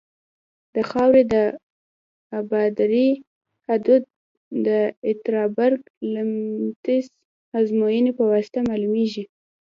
د 0.75 0.77
خاورې 0.89 1.23
د 1.33 1.35
ابدارۍ 2.39 3.09
حدود 3.67 4.03
د 4.67 4.67
اتربرګ 5.09 5.79
لمتس 6.13 7.05
ازموینې 7.59 8.11
په 8.17 8.23
واسطه 8.31 8.59
معلومیږي 8.69 9.23